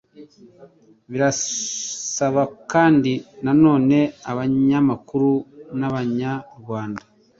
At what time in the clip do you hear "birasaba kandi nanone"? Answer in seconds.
1.11-3.97